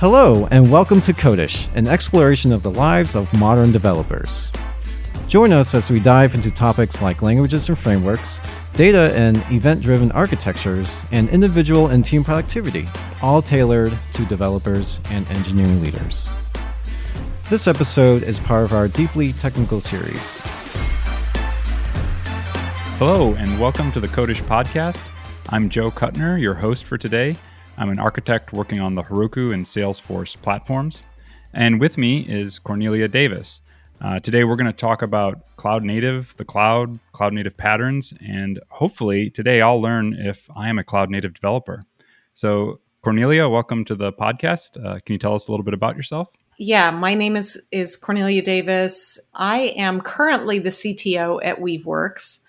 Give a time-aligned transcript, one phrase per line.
[0.00, 4.52] Hello, and welcome to Codish, an exploration of the lives of modern developers.
[5.26, 8.38] Join us as we dive into topics like languages and frameworks,
[8.76, 12.86] data and event driven architectures, and individual and team productivity,
[13.22, 16.30] all tailored to developers and engineering leaders.
[17.50, 20.42] This episode is part of our Deeply Technical series.
[22.98, 25.08] Hello, and welcome to the Codish Podcast.
[25.48, 27.36] I'm Joe Kutner, your host for today.
[27.80, 31.04] I'm an architect working on the Heroku and Salesforce platforms.
[31.54, 33.60] And with me is Cornelia Davis.
[34.00, 38.58] Uh, today, we're going to talk about cloud native, the cloud, cloud native patterns, and
[38.70, 41.84] hopefully today I'll learn if I am a cloud native developer.
[42.34, 44.84] So, Cornelia, welcome to the podcast.
[44.84, 46.32] Uh, can you tell us a little bit about yourself?
[46.58, 49.30] Yeah, my name is is Cornelia Davis.
[49.36, 52.44] I am currently the CTO at Weaveworks.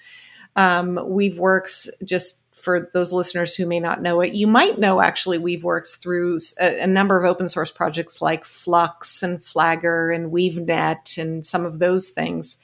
[0.55, 5.39] Um, Weaveworks just for those listeners who may not know it, you might know actually
[5.39, 11.17] Weaveworks through a, a, number of open source projects like Flux and Flagger and WeaveNet
[11.17, 12.61] and some of those things.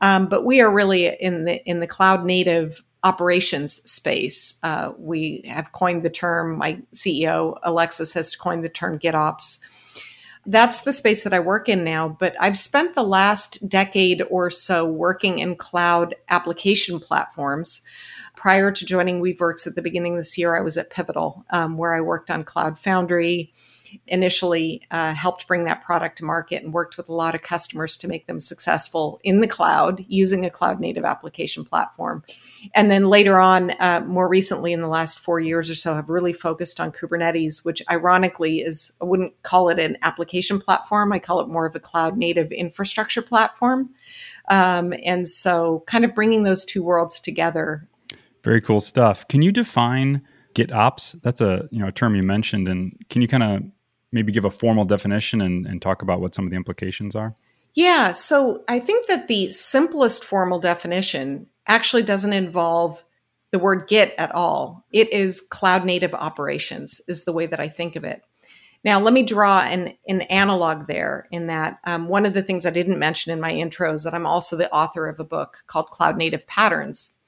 [0.00, 4.58] Um, but we are really in the in the cloud native operations space.
[4.62, 6.58] Uh, we have coined the term.
[6.58, 9.60] My CEO Alexis has coined the term GitOps.
[10.44, 12.08] That's the space that I work in now.
[12.08, 17.82] But I've spent the last decade or so working in cloud application platforms
[18.42, 21.76] prior to joining Weaveworks at the beginning of this year, I was at Pivotal, um,
[21.76, 23.54] where I worked on Cloud Foundry.
[24.08, 27.96] Initially, uh, helped bring that product to market and worked with a lot of customers
[27.98, 32.24] to make them successful in the cloud using a cloud native application platform.
[32.74, 36.08] And then later on, uh, more recently in the last four years or so, have
[36.08, 41.12] really focused on Kubernetes, which ironically is, I wouldn't call it an application platform.
[41.12, 43.90] I call it more of a cloud native infrastructure platform.
[44.48, 47.86] Um, and so, kind of bringing those two worlds together
[48.42, 49.26] very cool stuff.
[49.28, 50.22] Can you define
[50.54, 51.20] GitOps?
[51.22, 53.62] That's a you know a term you mentioned, and can you kind of
[54.12, 57.34] maybe give a formal definition and, and talk about what some of the implications are?
[57.74, 63.02] Yeah, so I think that the simplest formal definition actually doesn't involve
[63.50, 64.84] the word Git at all.
[64.92, 68.22] It is cloud native operations, is the way that I think of it.
[68.84, 72.66] Now, let me draw an, an analog there in that um, one of the things
[72.66, 75.58] I didn't mention in my intro is that I'm also the author of a book
[75.68, 77.21] called Cloud Native Patterns.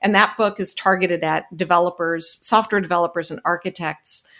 [0.00, 4.30] And that book is targeted at developers, software developers and architects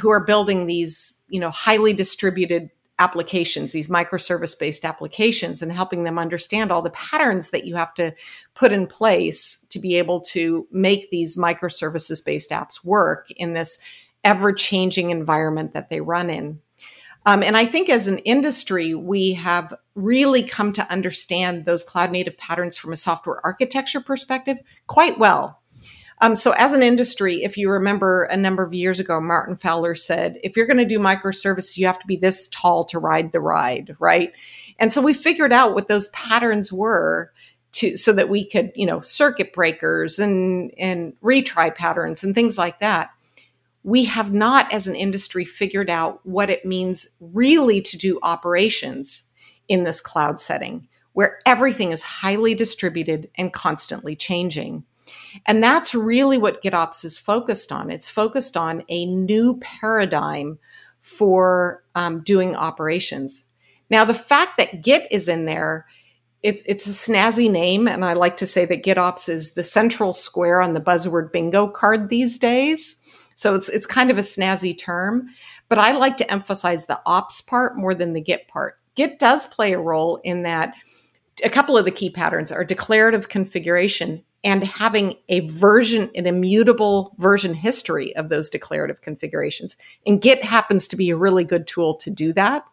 [0.00, 6.04] who are building these, you know, highly distributed applications, these microservice based applications, and helping
[6.04, 8.14] them understand all the patterns that you have to
[8.54, 13.78] put in place to be able to make these microservices based apps work in this
[14.24, 16.60] ever changing environment that they run in.
[17.26, 22.12] Um, and I think as an industry, we have really come to understand those cloud
[22.12, 25.60] native patterns from a software architecture perspective quite well.
[26.22, 29.94] Um, so, as an industry, if you remember a number of years ago, Martin Fowler
[29.94, 33.32] said, if you're going to do microservices, you have to be this tall to ride
[33.32, 34.32] the ride, right?
[34.78, 37.32] And so we figured out what those patterns were
[37.72, 42.56] to so that we could, you know, circuit breakers and and retry patterns and things
[42.56, 43.10] like that
[43.86, 49.32] we have not, as an industry, figured out what it means really to do operations
[49.68, 54.84] in this cloud setting where everything is highly distributed and constantly changing.
[55.46, 57.90] And that's really what GitOps is focused on.
[57.90, 60.58] It's focused on a new paradigm
[61.00, 63.48] for um, doing operations.
[63.88, 65.86] Now, the fact that Git is in there,
[66.42, 67.86] it's, it's a snazzy name.
[67.86, 71.68] And I like to say that GitOps is the central square on the buzzword bingo
[71.68, 73.05] card these days.
[73.36, 75.28] So it's it's kind of a snazzy term,
[75.68, 78.78] but I like to emphasize the ops part more than the git part.
[78.94, 80.74] Git does play a role in that
[81.44, 87.14] a couple of the key patterns are declarative configuration and having a version, an immutable
[87.18, 89.76] version history of those declarative configurations.
[90.06, 92.64] And Git happens to be a really good tool to do that.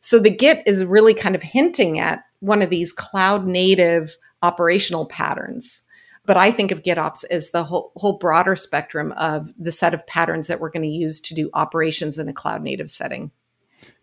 [0.00, 5.04] So the Git is really kind of hinting at one of these cloud native operational
[5.04, 5.86] patterns
[6.24, 10.06] but I think of GitOps as the whole, whole broader spectrum of the set of
[10.06, 13.30] patterns that we're going to use to do operations in a cloud native setting.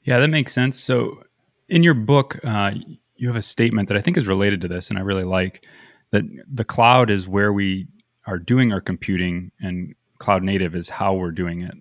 [0.03, 0.77] Yeah, that makes sense.
[0.77, 1.23] So,
[1.67, 2.71] in your book, uh,
[3.15, 5.65] you have a statement that I think is related to this, and I really like
[6.11, 7.87] that the cloud is where we
[8.25, 11.75] are doing our computing, and cloud native is how we're doing it.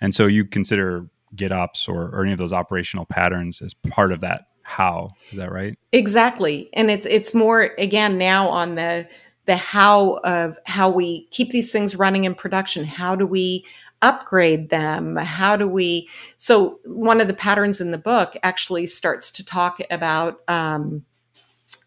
[0.00, 4.20] And so, you consider GitOps or, or any of those operational patterns as part of
[4.20, 9.08] that how is that right exactly and it's it's more again now on the
[9.50, 12.84] the how of how we keep these things running in production.
[12.84, 13.66] How do we
[14.00, 15.16] upgrade them?
[15.16, 16.08] How do we?
[16.36, 21.04] So, one of the patterns in the book actually starts to talk about um,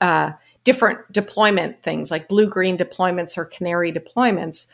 [0.01, 0.31] uh,
[0.65, 4.68] different deployment things like blue green deployments or canary deployments.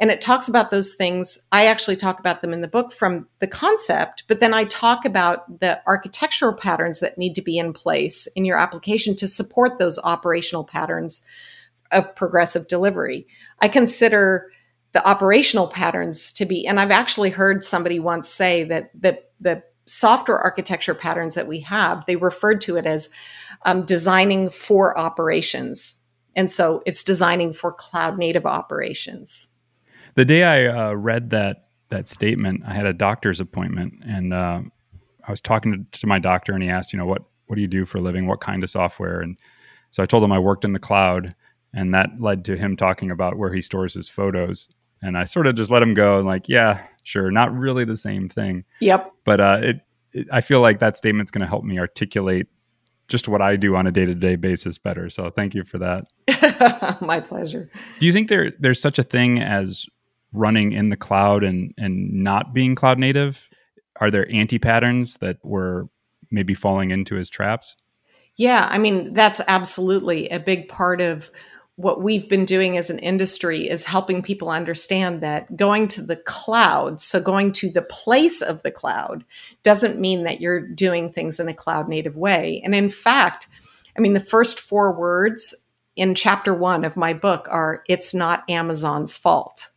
[0.00, 1.46] And it talks about those things.
[1.52, 5.04] I actually talk about them in the book from the concept, but then I talk
[5.04, 9.78] about the architectural patterns that need to be in place in your application to support
[9.78, 11.24] those operational patterns
[11.92, 13.26] of progressive delivery.
[13.60, 14.50] I consider
[14.92, 19.62] the operational patterns to be, and I've actually heard somebody once say that the, the
[19.86, 23.10] software architecture patterns that we have, they referred to it as
[23.64, 26.04] um, designing for operations.
[26.34, 29.48] And so it's designing for cloud native operations.
[30.14, 34.62] The day I uh, read that that statement, I had a doctor's appointment, and uh,
[35.26, 37.62] I was talking to, to, my doctor, and he asked, you know, what what do
[37.62, 38.26] you do for a living?
[38.26, 39.20] What kind of software?
[39.20, 39.38] And
[39.90, 41.34] so I told him I worked in the cloud,
[41.74, 44.68] and that led to him talking about where he stores his photos.
[45.02, 47.96] And I sort of just let him go, and like, yeah, sure, not really the
[47.96, 48.64] same thing.
[48.80, 49.12] Yep.
[49.24, 49.80] But uh, it,
[50.12, 52.46] it, I feel like that statement's going to help me articulate
[53.08, 55.10] just what I do on a day to day basis better.
[55.10, 56.98] So thank you for that.
[57.02, 57.70] My pleasure.
[57.98, 59.86] Do you think there there's such a thing as
[60.32, 63.48] running in the cloud and and not being cloud native?
[64.00, 65.84] Are there anti patterns that we're
[66.30, 67.76] maybe falling into as traps?
[68.36, 71.30] Yeah, I mean that's absolutely a big part of
[71.76, 76.16] what we've been doing as an industry is helping people understand that going to the
[76.16, 79.24] cloud, so going to the place of the cloud,
[79.62, 82.60] doesn't mean that you're doing things in a cloud native way.
[82.62, 83.48] And in fact,
[83.96, 88.48] I mean, the first four words in chapter one of my book are it's not
[88.48, 89.68] Amazon's fault.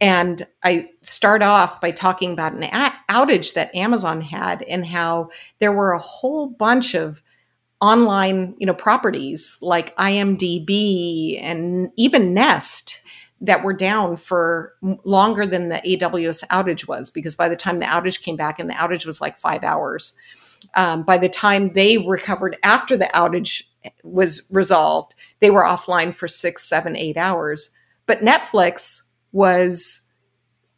[0.00, 2.62] And I start off by talking about an
[3.10, 7.22] outage that Amazon had and how there were a whole bunch of
[7.80, 13.00] online, you know, properties like IMDb and even Nest
[13.40, 17.86] that were down for longer than the AWS outage was, because by the time the
[17.86, 20.18] outage came back, and the outage was like five hours,
[20.74, 23.62] um, by the time they recovered after the outage
[24.02, 27.74] was resolved, they were offline for six, seven, eight hours.
[28.06, 30.10] But Netflix was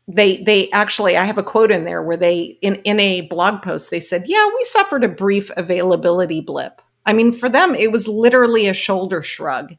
[0.06, 3.62] they they actually I have a quote in there where they in in a blog
[3.62, 7.90] post they said, "Yeah, we suffered a brief availability blip." I mean, for them, it
[7.90, 9.74] was literally a shoulder shrug.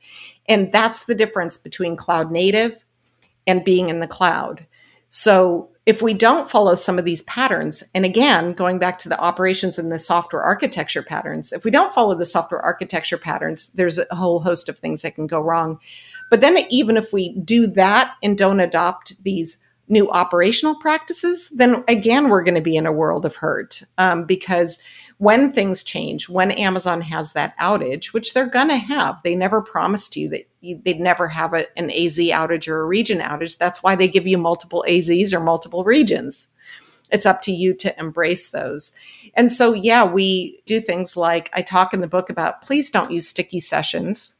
[0.50, 2.84] And that's the difference between cloud native
[3.48, 4.68] and being in the cloud.
[5.08, 9.20] So if we don't follow some of these patterns, and again, going back to the
[9.20, 13.98] operations and the software architecture patterns, if we don't follow the software architecture patterns, there's
[13.98, 15.80] a whole host of things that can go wrong.
[16.30, 21.84] But then, even if we do that and don't adopt these new operational practices, then
[21.88, 24.84] again, we're going to be in a world of hurt um, because
[25.22, 29.62] when things change, when Amazon has that outage, which they're going to have, they never
[29.62, 33.56] promised you that you, they'd never have a, an AZ outage or a region outage.
[33.60, 36.48] That's why they give you multiple AZs or multiple regions.
[37.12, 38.98] It's up to you to embrace those.
[39.36, 43.12] And so, yeah, we do things like I talk in the book about please don't
[43.12, 44.38] use sticky sessions.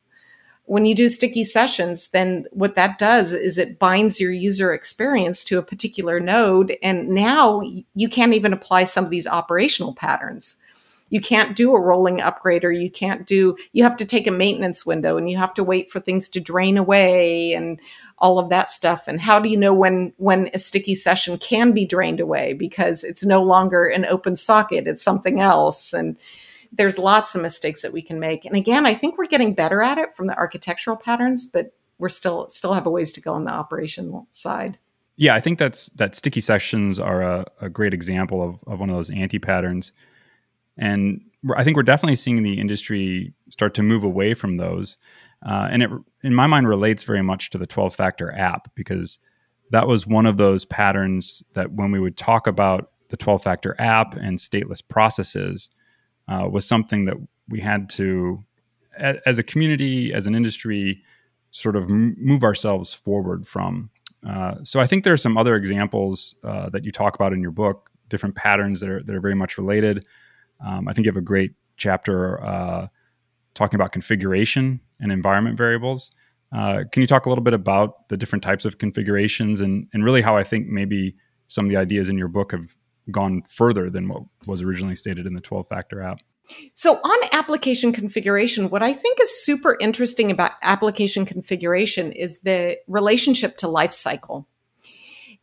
[0.66, 5.44] When you do sticky sessions, then what that does is it binds your user experience
[5.44, 6.76] to a particular node.
[6.82, 7.62] And now
[7.94, 10.60] you can't even apply some of these operational patterns
[11.12, 14.32] you can't do a rolling upgrade or you can't do you have to take a
[14.32, 17.80] maintenance window and you have to wait for things to drain away and
[18.18, 19.08] all of that stuff.
[19.08, 22.54] And how do you know when when a sticky session can be drained away?
[22.54, 25.94] Because it's no longer an open socket it's something else.
[25.94, 26.18] And
[26.72, 28.46] there's lots of mistakes that we can make.
[28.46, 32.10] And again i think we're getting better at it from the architectural patterns but we're
[32.10, 34.80] still still have a ways to go on the operational side.
[35.18, 38.90] Yeah i think that's that sticky sessions are a, a great example of, of one
[38.90, 39.92] of those anti patterns
[40.82, 41.22] and
[41.56, 44.98] I think we're definitely seeing the industry start to move away from those.
[45.46, 45.90] Uh, and it,
[46.24, 49.20] in my mind, relates very much to the 12 factor app because
[49.70, 53.76] that was one of those patterns that when we would talk about the 12 factor
[53.80, 55.70] app and stateless processes,
[56.28, 58.44] uh, was something that we had to,
[58.98, 61.04] as a community, as an industry,
[61.52, 63.90] sort of move ourselves forward from.
[64.28, 67.42] Uh, so I think there are some other examples uh, that you talk about in
[67.42, 70.06] your book, different patterns that are that are very much related.
[70.66, 72.88] Um, I think you have a great chapter uh,
[73.54, 76.12] talking about configuration and environment variables.
[76.54, 80.04] Uh, can you talk a little bit about the different types of configurations and, and
[80.04, 81.16] really how I think maybe
[81.48, 82.76] some of the ideas in your book have
[83.10, 86.20] gone further than what was originally stated in the 12 factor app?
[86.74, 92.78] So, on application configuration, what I think is super interesting about application configuration is the
[92.88, 94.46] relationship to lifecycle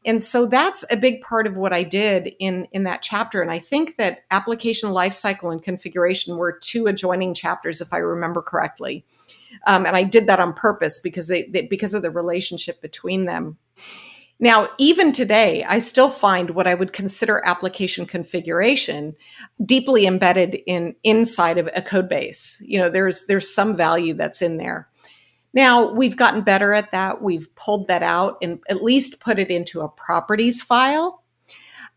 [0.05, 3.43] and so that's a big part of what I did in in that chapter.
[3.43, 8.41] And I think that application lifecycle and configuration were two adjoining chapters, if I remember
[8.41, 9.05] correctly.
[9.67, 13.25] Um, and I did that on purpose because they, they because of the relationship between
[13.25, 13.59] them.
[14.41, 19.17] Now, even today, I still find what I would consider application configuration
[19.65, 22.63] deeply embedded in inside of a code base.
[22.65, 24.89] You know, there's there's some value that's in there.
[25.55, 27.23] Now we've gotten better at that.
[27.23, 31.25] We've pulled that out and at least put it into a properties file.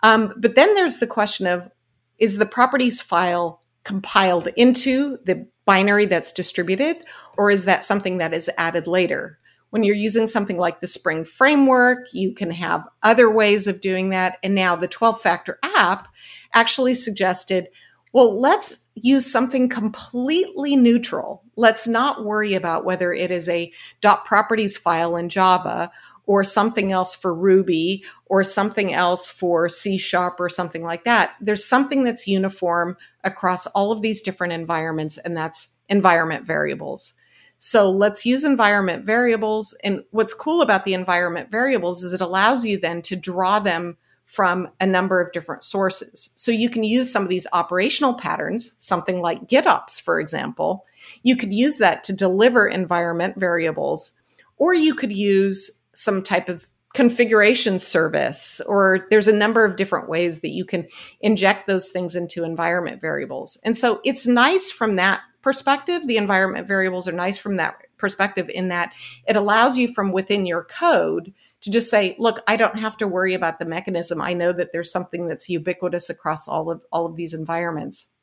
[0.03, 1.70] Um, but then there's the question of
[2.17, 6.98] is the properties file compiled into the binary that's distributed,
[7.38, 9.39] or is that something that is added later?
[9.72, 14.10] When you're using something like the Spring framework, you can have other ways of doing
[14.10, 14.38] that.
[14.43, 16.10] And now the 12 factor app
[16.53, 17.70] actually suggested
[18.13, 21.44] well, let's use something completely neutral.
[21.56, 25.91] Let's not worry about whether it is a dot properties file in Java
[26.25, 31.36] or something else for Ruby or something else for C sharp or something like that.
[31.41, 37.15] There's something that's uniform across all of these different environments, and that's environment variables.
[37.58, 39.77] So let's use environment variables.
[39.84, 43.98] And what's cool about the environment variables is it allows you then to draw them
[44.31, 46.31] from a number of different sources.
[46.38, 50.85] So you can use some of these operational patterns, something like GitOps, for example.
[51.21, 54.17] You could use that to deliver environment variables,
[54.55, 60.07] or you could use some type of configuration service, or there's a number of different
[60.07, 60.88] ways that you can
[61.19, 63.59] inject those things into environment variables.
[63.65, 66.07] And so it's nice from that perspective.
[66.07, 68.93] The environment variables are nice from that perspective in that
[69.27, 73.08] it allows you from within your code to just say, look, I don't have to
[73.08, 74.22] worry about the mechanism.
[74.22, 78.13] I know that there's something that's ubiquitous across all of all of these environments.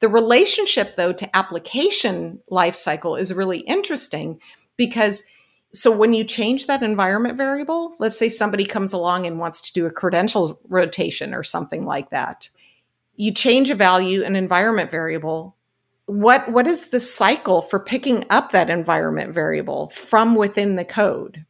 [0.00, 4.40] The relationship though to application lifecycle is really interesting
[4.76, 5.24] because
[5.72, 9.72] so when you change that environment variable, let's say somebody comes along and wants to
[9.72, 12.48] do a credential rotation or something like that.
[13.16, 15.56] You change a value, an environment variable.
[16.06, 21.44] What, what is the cycle for picking up that environment variable from within the code?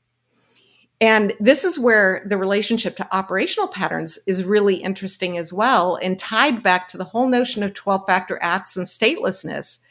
[1.00, 6.18] And this is where the relationship to operational patterns is really interesting as well, and
[6.18, 9.84] tied back to the whole notion of 12 factor apps and statelessness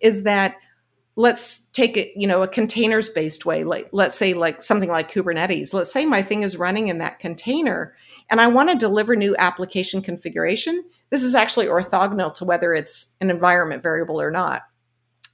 [0.00, 0.56] is that
[1.14, 3.64] let's take it, you know, a containers based way.
[3.64, 5.74] Like, let's say, like something like Kubernetes.
[5.74, 7.94] Let's say my thing is running in that container
[8.30, 10.84] and I want to deliver new application configuration.
[11.10, 14.62] This is actually orthogonal to whether it's an environment variable or not.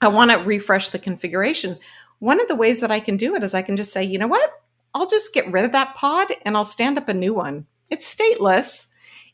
[0.00, 1.78] I want to refresh the configuration.
[2.18, 4.18] One of the ways that I can do it is I can just say, you
[4.18, 4.52] know what?
[4.94, 7.66] I'll just get rid of that pod and I'll stand up a new one.
[7.90, 8.90] It's stateless.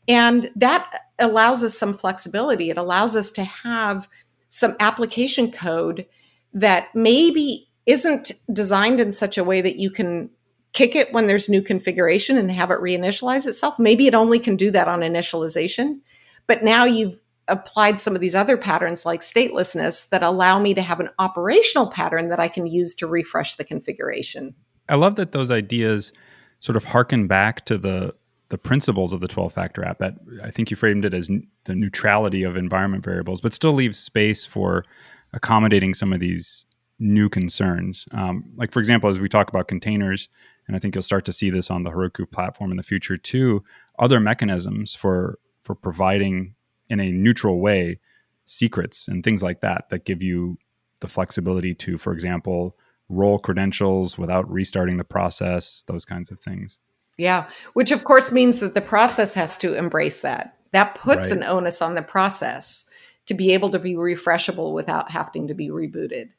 [0.07, 2.69] And that allows us some flexibility.
[2.69, 4.09] It allows us to have
[4.49, 6.05] some application code
[6.53, 10.29] that maybe isn't designed in such a way that you can
[10.73, 13.77] kick it when there's new configuration and have it reinitialize itself.
[13.77, 15.99] Maybe it only can do that on initialization.
[16.47, 20.81] But now you've applied some of these other patterns like statelessness that allow me to
[20.81, 24.55] have an operational pattern that I can use to refresh the configuration.
[24.91, 26.11] I love that those ideas
[26.59, 28.13] sort of harken back to the
[28.49, 31.47] the principles of the 12 factor app that I think you framed it as n-
[31.63, 34.83] the neutrality of environment variables, but still leaves space for
[35.31, 36.65] accommodating some of these
[36.99, 38.09] new concerns.
[38.11, 40.27] Um, like, for example, as we talk about containers,
[40.67, 43.15] and I think you'll start to see this on the Heroku platform in the future
[43.15, 43.63] too,
[43.99, 46.53] other mechanisms for for providing
[46.89, 47.99] in a neutral way
[48.43, 50.57] secrets and things like that that give you
[50.99, 52.75] the flexibility to, for example,
[53.11, 56.79] roll credentials without restarting the process, those kinds of things.
[57.17, 60.57] Yeah, which of course means that the process has to embrace that.
[60.71, 61.39] That puts right.
[61.39, 62.89] an onus on the process
[63.27, 66.29] to be able to be refreshable without having to be rebooted.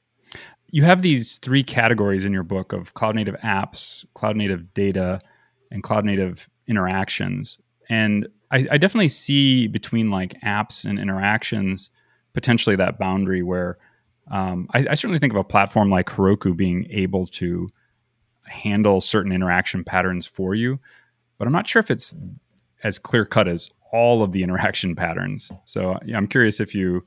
[0.71, 5.21] You have these three categories in your book of cloud native apps, cloud native data,
[5.71, 7.59] and cloud native interactions.
[7.91, 11.91] And I, I definitely see between like apps and interactions
[12.33, 13.79] potentially that boundary where
[14.31, 17.69] um, I, I, certainly think of a platform like Heroku being able to
[18.47, 20.79] handle certain interaction patterns for you,
[21.39, 22.15] but I'm not sure if it's
[22.85, 25.51] as clear cut as all of the interaction patterns.
[25.65, 27.05] So yeah, I'm curious if you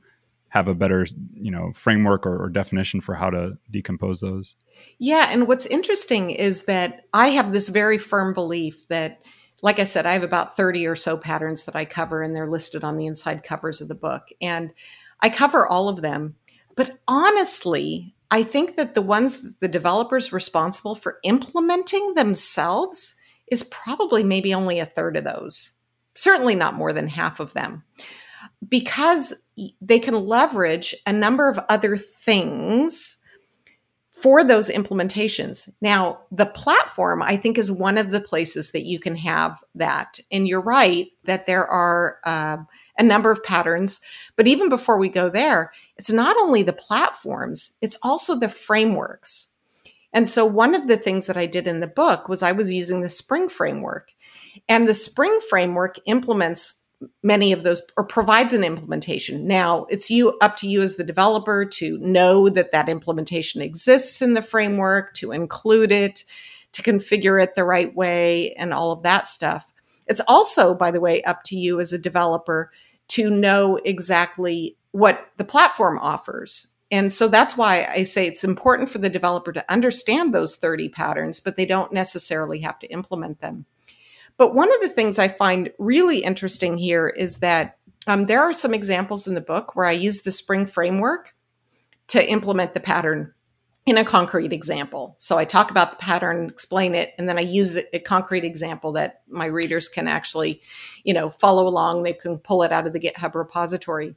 [0.48, 4.56] have a better, you know, framework or, or definition for how to decompose those.
[4.98, 9.20] Yeah, and what's interesting is that I have this very firm belief that
[9.62, 12.48] like I said, I have about 30 or so patterns that I cover, and they're
[12.48, 14.28] listed on the inside covers of the book.
[14.40, 14.72] And
[15.20, 16.36] I cover all of them.
[16.76, 23.16] But honestly, I think that the ones that the developers responsible for implementing themselves
[23.50, 25.78] is probably maybe only a third of those.
[26.14, 27.84] Certainly not more than half of them.
[28.68, 29.34] Because
[29.80, 33.22] they can leverage a number of other things
[34.16, 35.70] for those implementations.
[35.82, 40.20] Now, the platform, I think, is one of the places that you can have that.
[40.32, 42.56] And you're right that there are uh,
[42.98, 44.00] a number of patterns.
[44.34, 49.54] But even before we go there, it's not only the platforms, it's also the frameworks.
[50.14, 52.72] And so, one of the things that I did in the book was I was
[52.72, 54.12] using the Spring framework.
[54.66, 56.85] And the Spring framework implements
[57.22, 59.46] many of those or provides an implementation.
[59.46, 64.22] Now, it's you up to you as the developer to know that that implementation exists
[64.22, 66.24] in the framework, to include it,
[66.72, 69.70] to configure it the right way and all of that stuff.
[70.06, 72.70] It's also, by the way, up to you as a developer
[73.08, 76.76] to know exactly what the platform offers.
[76.90, 80.88] And so that's why I say it's important for the developer to understand those 30
[80.90, 83.66] patterns, but they don't necessarily have to implement them.
[84.38, 88.52] But one of the things I find really interesting here is that um, there are
[88.52, 91.34] some examples in the book where I use the Spring framework
[92.08, 93.32] to implement the pattern
[93.86, 95.14] in a concrete example.
[95.16, 98.92] So I talk about the pattern, explain it, and then I use a concrete example
[98.92, 100.60] that my readers can actually,
[101.04, 102.02] you know, follow along.
[102.02, 104.16] They can pull it out of the GitHub repository.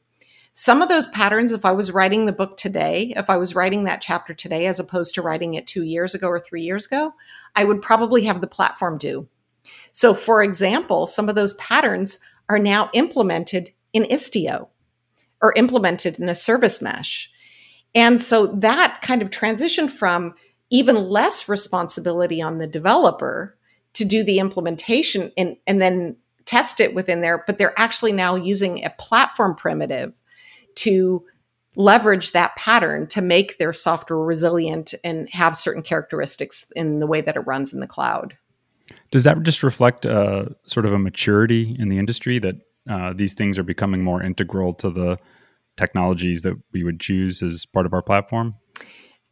[0.53, 3.83] Some of those patterns, if I was writing the book today, if I was writing
[3.83, 7.13] that chapter today, as opposed to writing it two years ago or three years ago,
[7.55, 9.29] I would probably have the platform do.
[9.91, 14.67] So, for example, some of those patterns are now implemented in Istio
[15.41, 17.31] or implemented in a service mesh.
[17.95, 20.35] And so that kind of transition from
[20.69, 23.57] even less responsibility on the developer
[23.93, 28.35] to do the implementation and, and then test it within there, but they're actually now
[28.35, 30.19] using a platform primitive
[30.75, 31.25] to
[31.75, 37.21] leverage that pattern to make their software resilient and have certain characteristics in the way
[37.21, 38.37] that it runs in the cloud.
[39.11, 42.55] Does that just reflect uh, sort of a maturity in the industry that
[42.89, 45.17] uh, these things are becoming more integral to the
[45.77, 48.55] technologies that we would choose as part of our platform?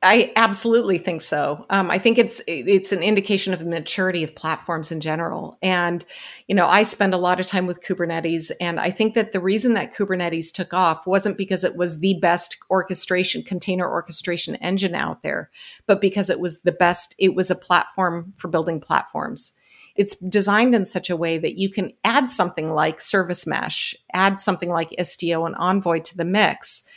[0.04, 1.66] I absolutely think so.
[1.72, 5.58] Um, I think it's it's an indication of maturity of platforms in general.
[5.64, 6.06] And
[6.48, 9.40] you know, I spend a lot of time with Kubernetes, and I think that the
[9.40, 14.94] reason that Kubernetes took off wasn't because it was the best orchestration container orchestration engine
[14.94, 15.50] out there,
[15.88, 17.16] but because it was the best.
[17.18, 19.54] It was a platform for building platforms.
[19.98, 24.40] It's designed in such a way that you can add something like Service Mesh, add
[24.40, 26.88] something like Istio and Envoy to the mix,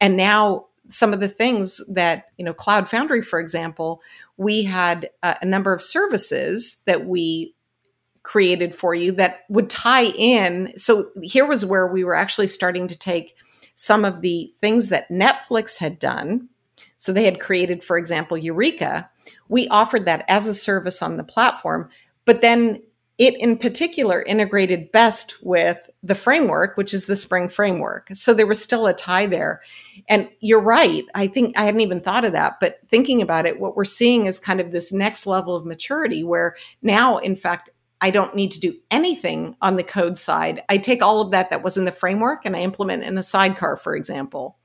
[0.00, 4.00] and now some of the things that, you know, Cloud Foundry, for example,
[4.36, 7.54] we had a, a number of services that we
[8.22, 10.72] created for you that would tie in.
[10.76, 13.36] So here was where we were actually starting to take
[13.74, 16.48] some of the things that Netflix had done.
[16.96, 19.08] So they had created, for example, Eureka.
[19.48, 21.88] We offered that as a service on the platform,
[22.28, 22.82] but then
[23.16, 28.10] it in particular integrated best with the framework, which is the Spring framework.
[28.12, 29.62] So there was still a tie there.
[30.10, 31.04] And you're right.
[31.14, 34.26] I think I hadn't even thought of that, but thinking about it, what we're seeing
[34.26, 37.70] is kind of this next level of maturity where now, in fact,
[38.02, 40.62] I don't need to do anything on the code side.
[40.68, 43.22] I take all of that that was in the framework and I implement in a
[43.22, 44.57] sidecar, for example.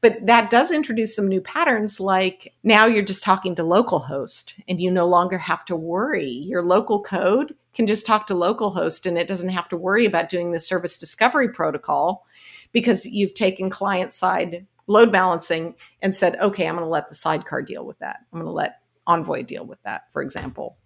[0.00, 4.80] But that does introduce some new patterns like now you're just talking to localhost and
[4.80, 6.28] you no longer have to worry.
[6.28, 10.28] Your local code can just talk to localhost and it doesn't have to worry about
[10.28, 12.26] doing the service discovery protocol
[12.72, 17.14] because you've taken client side load balancing and said, okay, I'm going to let the
[17.14, 18.18] sidecar deal with that.
[18.32, 20.76] I'm going to let Envoy deal with that, for example.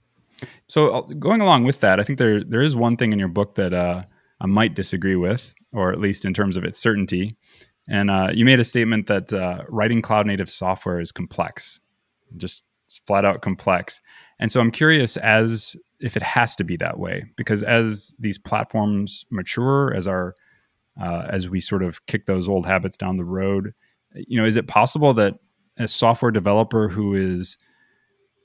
[0.69, 3.29] So uh, going along with that, I think there there is one thing in your
[3.29, 4.05] book that uh,
[4.41, 7.37] I might disagree with, or at least in terms of its certainty.
[7.89, 11.81] And uh, you made a statement that uh, writing cloud native software is complex,
[12.37, 12.65] just
[13.07, 14.01] flat out complex.
[14.39, 18.39] And so I'm curious as if it has to be that way, because as these
[18.39, 20.35] platforms mature, as our
[21.01, 23.75] uh, as we sort of kick those old habits down the road,
[24.15, 25.35] you know, is it possible that
[25.79, 27.59] a software developer who is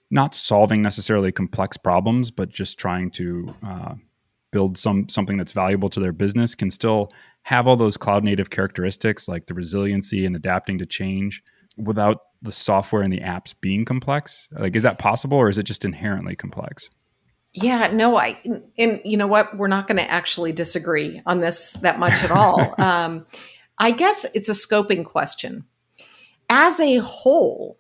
[0.10, 3.94] not solving necessarily complex problems, but just trying to uh,
[4.52, 7.12] build some something that's valuable to their business can still
[7.44, 11.44] have all those cloud native characteristics like the resiliency and adapting to change
[11.78, 14.48] without the software and the apps being complex?
[14.52, 16.90] Like, is that possible or is it just inherently complex?
[17.54, 18.42] Yeah, no, I,
[18.78, 19.58] and you know what?
[19.58, 22.74] We're not going to actually disagree on this that much at all.
[22.82, 23.26] um,
[23.78, 25.66] I guess it's a scoping question.
[26.50, 27.78] As a whole,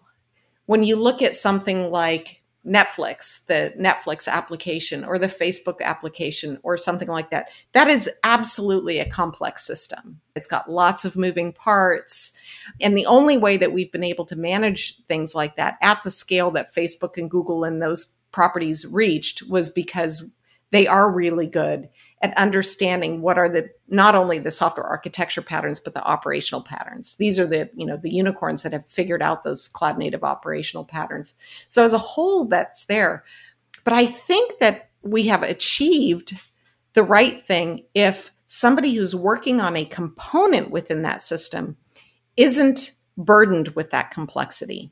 [0.65, 6.77] when you look at something like Netflix, the Netflix application or the Facebook application or
[6.77, 7.47] something like that.
[7.73, 10.21] That is absolutely a complex system.
[10.35, 12.39] It's got lots of moving parts.
[12.79, 16.11] And the only way that we've been able to manage things like that at the
[16.11, 20.35] scale that Facebook and Google and those properties reached was because
[20.69, 21.89] they are really good
[22.21, 27.15] at understanding what are the not only the software architecture patterns but the operational patterns.
[27.15, 30.85] These are the you know the unicorns that have figured out those cloud native operational
[30.85, 31.37] patterns.
[31.67, 33.23] So as a whole that's there.
[33.83, 36.37] But i think that we have achieved
[36.93, 41.77] the right thing if somebody who's working on a component within that system
[42.37, 44.91] isn't burdened with that complexity.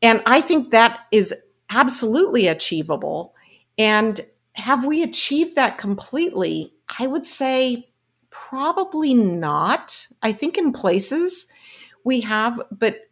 [0.00, 1.34] And i think that is
[1.70, 3.34] absolutely achievable.
[3.76, 4.20] And
[4.54, 6.74] have we achieved that completely?
[6.98, 7.88] I would say
[8.30, 10.06] Probably not.
[10.22, 11.50] I think in places
[12.04, 13.08] we have, but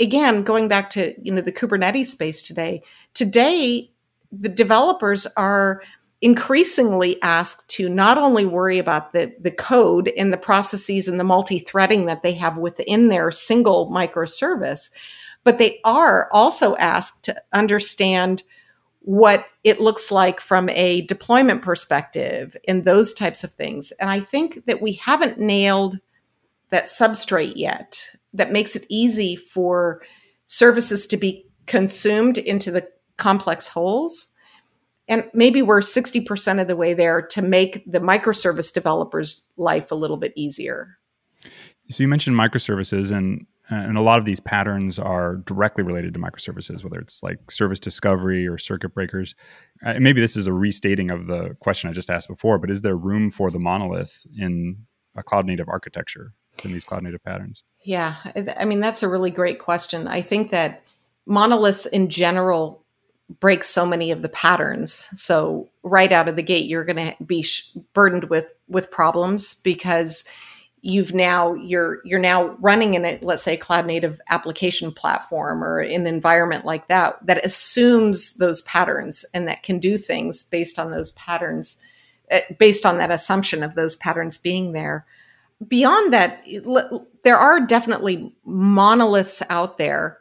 [0.00, 2.82] again, going back to you know the Kubernetes space today,
[3.14, 3.90] today
[4.30, 5.82] the developers are
[6.20, 11.24] increasingly asked to not only worry about the, the code and the processes and the
[11.24, 14.90] multi-threading that they have within their single microservice,
[15.44, 18.42] but they are also asked to understand
[19.00, 23.92] what it looks like from a deployment perspective and those types of things.
[24.00, 25.98] And I think that we haven't nailed
[26.70, 30.02] that substrate yet that makes it easy for
[30.46, 34.34] services to be consumed into the complex wholes.
[35.08, 39.94] And maybe we're 60% of the way there to make the microservice developers' life a
[39.94, 40.98] little bit easier.
[41.88, 46.20] So you mentioned microservices, and and a lot of these patterns are directly related to
[46.20, 49.34] microservices, whether it's like service discovery or circuit breakers.
[49.84, 52.82] Uh, maybe this is a restating of the question I just asked before, but is
[52.82, 56.32] there room for the monolith in a cloud native architecture
[56.64, 57.62] in these cloud native patterns?
[57.84, 58.16] Yeah,
[58.58, 60.08] I mean, that's a really great question.
[60.08, 60.82] I think that
[61.26, 62.84] monoliths in general
[63.40, 65.08] break so many of the patterns.
[65.12, 69.60] So right out of the gate, you're going to be sh- burdened with with problems
[69.62, 70.24] because
[70.82, 75.80] you've now you're you're now running in a let's say cloud native application platform or
[75.80, 80.90] an environment like that that assumes those patterns and that can do things based on
[80.90, 81.84] those patterns
[82.30, 85.04] eh, based on that assumption of those patterns being there
[85.66, 86.46] beyond that
[87.24, 90.18] there are definitely monoliths out there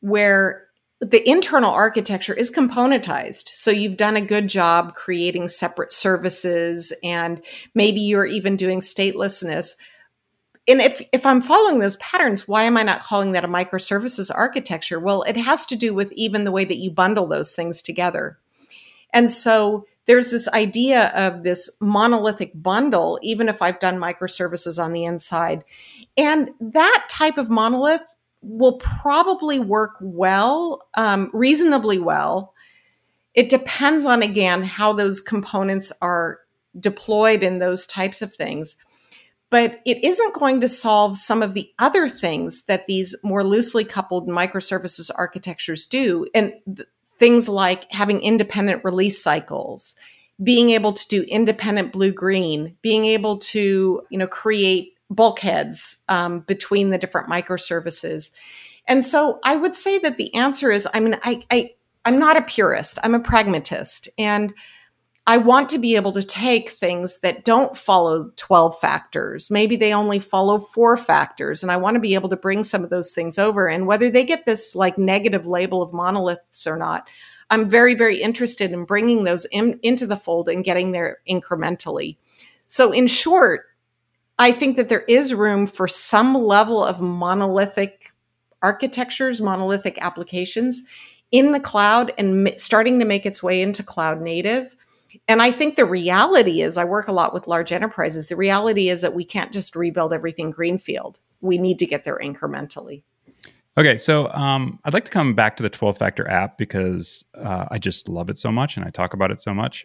[0.00, 0.64] where
[1.00, 3.48] the internal architecture is componentized.
[3.50, 7.40] So you've done a good job creating separate services and
[7.74, 9.76] maybe you're even doing statelessness
[10.68, 14.30] and if if i'm following those patterns why am i not calling that a microservices
[14.34, 15.00] architecture?
[15.00, 18.38] Well it has to do with even the way that you bundle those things together.
[19.12, 24.92] And so there's this idea of this monolithic bundle even if i've done microservices on
[24.92, 25.64] the inside.
[26.16, 28.02] And that type of monolith
[28.42, 32.54] will probably work well um, reasonably well.
[33.34, 36.40] It depends on again how those components are
[36.78, 38.84] deployed in those types of things
[39.50, 43.84] but it isn't going to solve some of the other things that these more loosely
[43.84, 46.26] coupled microservices architectures do.
[46.34, 49.96] And th- things like having independent release cycles,
[50.42, 56.40] being able to do independent blue green, being able to, you know, create bulkheads um,
[56.40, 58.32] between the different microservices.
[58.86, 61.70] And so I would say that the answer is, I mean, I, I
[62.04, 62.98] I'm not a purist.
[63.02, 64.08] I'm a pragmatist.
[64.16, 64.54] And
[65.28, 69.50] I want to be able to take things that don't follow 12 factors.
[69.50, 71.62] Maybe they only follow four factors.
[71.62, 73.68] And I want to be able to bring some of those things over.
[73.68, 77.06] And whether they get this like negative label of monoliths or not,
[77.50, 82.16] I'm very, very interested in bringing those in, into the fold and getting there incrementally.
[82.66, 83.66] So, in short,
[84.38, 88.14] I think that there is room for some level of monolithic
[88.62, 90.84] architectures, monolithic applications
[91.30, 94.74] in the cloud and starting to make its way into cloud native
[95.28, 98.28] and I think the reality is, I work a lot with large enterprises.
[98.28, 101.20] The reality is that we can't just rebuild everything greenfield.
[101.42, 103.02] We need to get there incrementally.
[103.76, 107.66] Okay, so um, I'd like to come back to the 12 factor app because uh,
[107.70, 109.84] I just love it so much and I talk about it so much.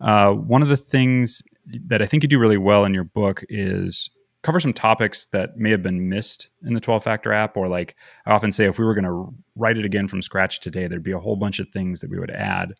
[0.00, 1.42] Uh, one of the things
[1.86, 4.10] that I think you do really well in your book is
[4.42, 7.94] cover some topics that may have been missed in the 12 factor app or like
[8.26, 11.02] i often say if we were going to write it again from scratch today there'd
[11.02, 12.74] be a whole bunch of things that we would add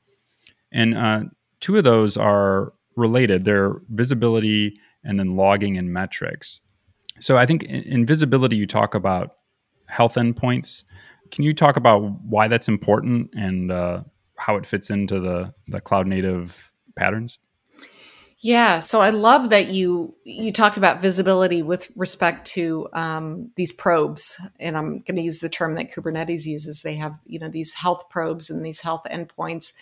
[0.73, 1.21] and uh,
[1.63, 3.47] two of those are related.
[3.47, 6.61] They're visibility and then logging and metrics.
[7.21, 9.37] So I think in, in visibility, you talk about
[9.87, 10.85] health endpoints.
[11.31, 14.03] Can you talk about why that's important and uh,
[14.37, 17.39] how it fits into the the cloud native patterns?
[18.45, 23.71] Yeah, so I love that you you talked about visibility with respect to um, these
[23.71, 26.83] probes, and I'm going to use the term that Kubernetes uses.
[26.83, 29.75] They have you know these health probes and these health endpoints.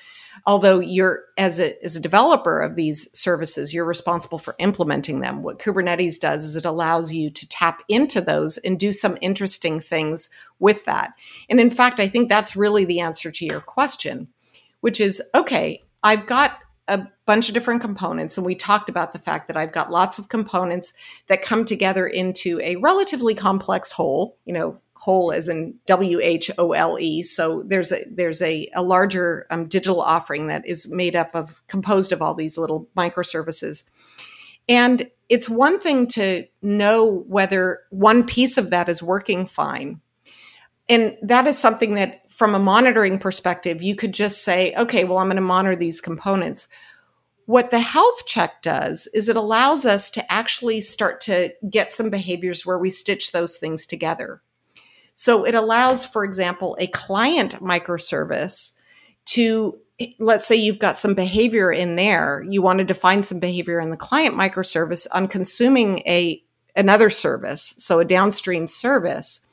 [0.45, 5.43] Although you're as a as a developer of these services, you're responsible for implementing them.
[5.43, 9.81] What Kubernetes does is it allows you to tap into those and do some interesting
[9.81, 11.15] things with that.
[11.49, 14.29] And in fact, I think that's really the answer to your question,
[14.81, 15.83] which is okay.
[16.03, 16.59] I've got
[16.91, 18.37] a bunch of different components.
[18.37, 20.93] And we talked about the fact that I've got lots of components
[21.29, 26.51] that come together into a relatively complex whole, you know, whole as in W H
[26.59, 27.23] O L E.
[27.23, 31.67] So there's a there's a, a larger um, digital offering that is made up of
[31.69, 33.89] composed of all these little microservices.
[34.69, 40.01] And it's one thing to know whether one piece of that is working fine.
[40.89, 45.19] And that is something that from a monitoring perspective, you could just say, okay, well,
[45.19, 46.69] I'm going to monitor these components.
[47.45, 52.09] What the health check does is it allows us to actually start to get some
[52.09, 54.41] behaviors where we stitch those things together.
[55.13, 58.79] So it allows, for example, a client microservice
[59.27, 59.79] to
[60.19, 63.91] let's say you've got some behavior in there you want to define some behavior in
[63.91, 66.43] the client microservice on consuming a
[66.75, 69.50] another service so a downstream service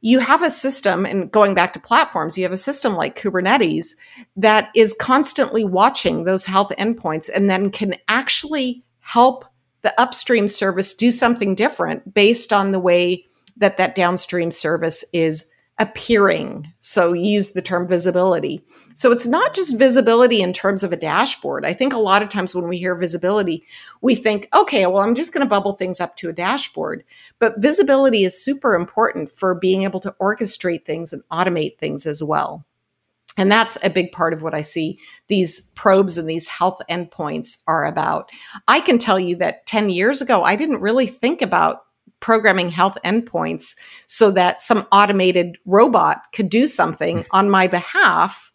[0.00, 3.88] you have a system and going back to platforms you have a system like kubernetes
[4.36, 9.44] that is constantly watching those health endpoints and then can actually help
[9.82, 13.24] the upstream service do something different based on the way
[13.56, 16.72] that that downstream service is appearing.
[16.80, 18.64] So use the term visibility.
[18.94, 21.64] So it's not just visibility in terms of a dashboard.
[21.64, 23.64] I think a lot of times when we hear visibility,
[24.00, 27.04] we think, okay, well, I'm just going to bubble things up to a dashboard.
[27.38, 32.22] But visibility is super important for being able to orchestrate things and automate things as
[32.22, 32.64] well.
[33.36, 37.62] And that's a big part of what I see these probes and these health endpoints
[37.68, 38.30] are about.
[38.66, 41.84] I can tell you that 10 years ago, I didn't really think about
[42.20, 43.76] programming health endpoints
[44.06, 47.36] so that some automated robot could do something mm-hmm.
[47.36, 48.50] on my behalf,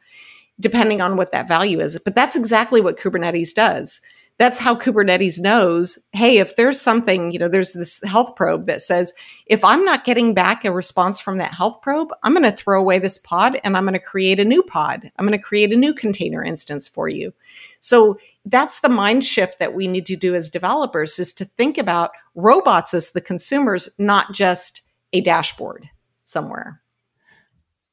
[0.59, 1.99] depending on what that value is.
[2.03, 4.01] But that's exactly what Kubernetes does.
[4.39, 8.81] That's how Kubernetes knows, hey, if there's something, you know, there's this health probe that
[8.81, 9.13] says,
[9.45, 12.81] if I'm not getting back a response from that health probe, I'm going to throw
[12.81, 15.11] away this pod and I'm going to create a new pod.
[15.17, 17.31] I'm going to create a new container instance for you.
[17.79, 21.77] So that's the mind shift that we need to do as developers is to think
[21.77, 24.81] about robots as the consumers, not just
[25.13, 25.89] a dashboard
[26.23, 26.81] somewhere.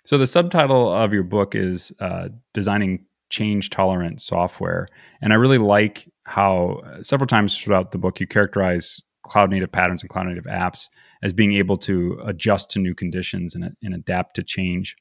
[0.05, 4.88] So the subtitle of your book is uh, designing change tolerant software,
[5.23, 9.73] and I really like how uh, several times throughout the book you characterize cloud native
[9.73, 10.88] patterns and cloud native apps
[11.23, 14.97] as being able to adjust to new conditions and, and adapt to change.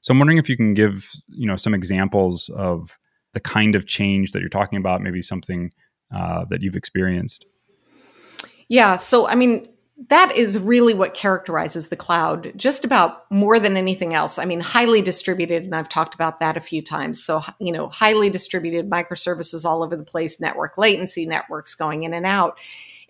[0.00, 2.98] So I'm wondering if you can give you know some examples of
[3.34, 5.70] the kind of change that you're talking about, maybe something
[6.14, 7.46] uh, that you've experienced.
[8.68, 8.96] Yeah.
[8.96, 9.68] So, I mean,
[10.06, 14.38] that is really what characterizes the cloud just about more than anything else.
[14.38, 17.22] I mean, highly distributed, and I've talked about that a few times.
[17.22, 22.14] So, you know, highly distributed microservices all over the place, network latency, networks going in
[22.14, 22.58] and out.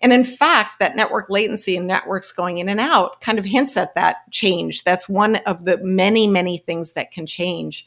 [0.01, 3.77] And in fact, that network latency and networks going in and out kind of hints
[3.77, 4.83] at that change.
[4.83, 7.85] That's one of the many, many things that can change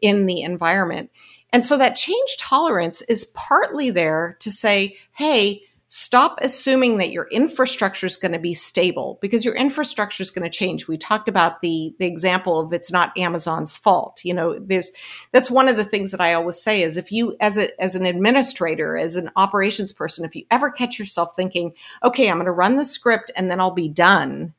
[0.00, 1.10] in the environment.
[1.52, 7.28] And so that change tolerance is partly there to say, hey, stop assuming that your
[7.30, 10.88] infrastructure is going to be stable because your infrastructure is going to change.
[10.88, 14.20] We talked about the, the example of it's not Amazon's fault.
[14.24, 14.90] You know, there's
[15.32, 17.94] that's one of the things that I always say is if you as a as
[17.94, 21.72] an administrator, as an operations person, if you ever catch yourself thinking,
[22.02, 24.54] okay, I'm going to run the script and then I'll be done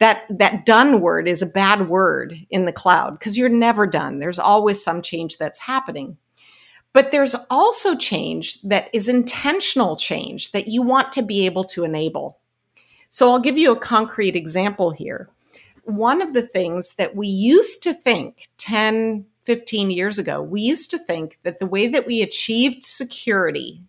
[0.00, 4.18] that that done word is a bad word in the cloud because you're never done
[4.18, 6.16] there's always some change that's happening
[6.92, 11.84] but there's also change that is intentional change that you want to be able to
[11.84, 12.38] enable.
[13.08, 15.28] So i'll give you a concrete example here.
[15.84, 20.90] One of the things that we used to think 10 15 years ago we used
[20.90, 23.80] to think that the way that we achieved security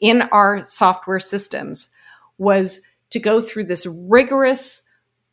[0.00, 1.92] in our software systems
[2.38, 4.87] was to go through this rigorous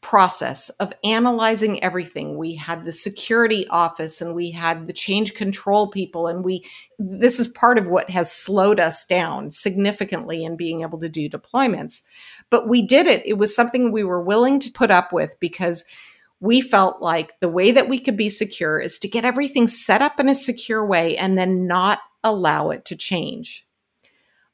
[0.05, 2.37] process of analyzing everything.
[2.37, 6.63] We had the security office and we had the change control people and we
[6.99, 11.27] this is part of what has slowed us down significantly in being able to do
[11.27, 12.03] deployments.
[12.51, 13.25] But we did it.
[13.25, 15.85] It was something we were willing to put up with because
[16.39, 20.03] we felt like the way that we could be secure is to get everything set
[20.03, 23.65] up in a secure way and then not allow it to change.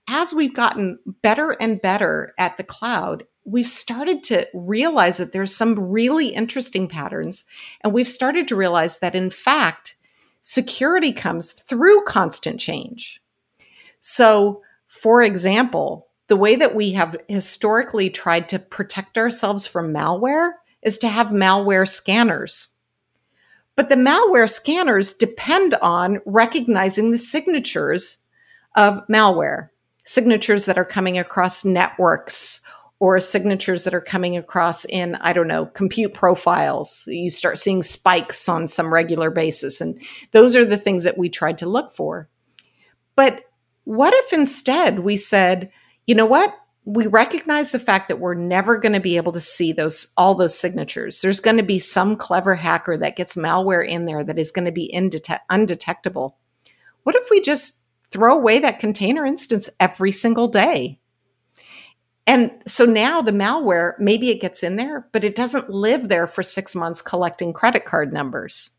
[0.08, 5.56] As we've gotten better and better at the cloud, we've started to realize that there's
[5.56, 7.46] some really interesting patterns.
[7.82, 9.96] And we've started to realize that, in fact,
[10.42, 13.22] security comes through constant change.
[14.00, 20.52] So, for example, the way that we have historically tried to protect ourselves from malware
[20.82, 22.76] is to have malware scanners.
[23.76, 28.26] But the malware scanners depend on recognizing the signatures
[28.76, 29.70] of malware,
[30.06, 32.66] signatures that are coming across networks
[33.02, 37.04] or signatures that are coming across in, I don't know, compute profiles.
[37.08, 39.82] You start seeing spikes on some regular basis.
[39.82, 40.00] And
[40.34, 42.30] those are the things that we tried to look for.
[43.16, 43.42] But
[43.86, 45.72] what if instead we said,
[46.06, 46.56] you know what?
[46.86, 50.36] We recognize the fact that we're never going to be able to see those all
[50.36, 51.22] those signatures.
[51.22, 54.66] There's going to be some clever hacker that gets malware in there that is going
[54.66, 56.38] to be indete- undetectable.
[57.02, 61.01] What if we just throw away that container instance every single day?
[62.28, 66.28] And so now the malware, maybe it gets in there, but it doesn't live there
[66.28, 68.78] for six months collecting credit card numbers,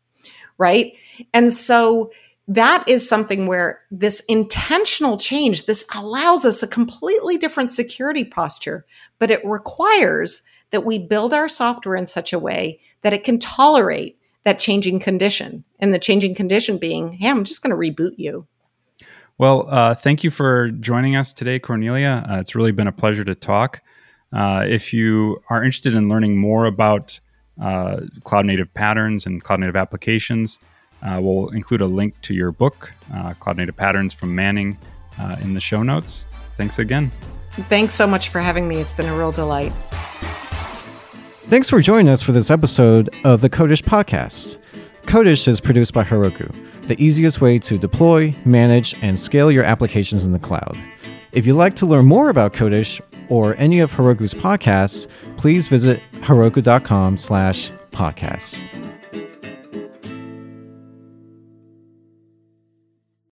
[0.57, 0.93] right?
[1.33, 2.11] And so
[2.47, 8.85] that is something where this intentional change, this allows us a completely different security posture,
[9.19, 13.39] but it requires that we build our software in such a way that it can
[13.39, 15.63] tolerate that changing condition.
[15.79, 18.47] And the changing condition being, hey, I'm just going to reboot you.
[19.37, 22.25] Well, uh, thank you for joining us today, Cornelia.
[22.29, 23.81] Uh, it's really been a pleasure to talk.
[24.31, 27.19] Uh, if you are interested in learning more about
[27.61, 30.59] uh, cloud native patterns and cloud native applications,
[31.01, 34.77] uh, we'll include a link to your book, uh, Cloud Native Patterns from Manning,
[35.41, 36.25] in the show notes.
[36.57, 37.11] Thanks again.
[37.51, 38.77] Thanks so much for having me.
[38.77, 39.71] It's been a real delight.
[41.49, 44.57] Thanks for joining us for this episode of the Codish Podcast.
[45.03, 46.49] Codish is produced by Heroku,
[46.87, 50.79] the easiest way to deploy, manage, and scale your applications in the cloud.
[51.31, 56.01] If you'd like to learn more about Codish or any of Heroku's podcasts, please visit
[56.21, 58.92] heroku.com slash podcasts.